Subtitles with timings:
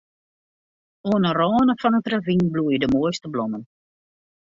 [1.09, 3.63] Oan 'e râne fan it ravyn bloeie de moaiste blommen.